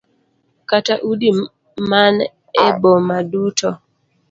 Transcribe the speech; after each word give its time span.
Kata 0.69 0.93
udi 1.09 1.29
man 1.89 2.15
e 2.65 2.67
boma 2.81 3.17
duto. 3.31 3.69